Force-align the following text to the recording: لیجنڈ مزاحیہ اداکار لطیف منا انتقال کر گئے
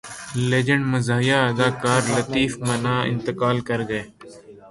لیجنڈ 0.49 0.83
مزاحیہ 0.93 1.39
اداکار 1.49 2.01
لطیف 2.15 2.51
منا 2.67 2.95
انتقال 3.11 3.57
کر 3.67 3.79
گئے 3.89 4.03